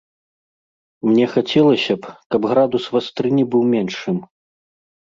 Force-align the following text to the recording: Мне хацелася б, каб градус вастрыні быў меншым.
Мне 1.09 1.27
хацелася 1.35 1.93
б, 2.07 2.17
каб 2.35 2.41
градус 2.53 2.83
вастрыні 2.97 3.43
быў 3.55 3.63
меншым. 3.77 4.17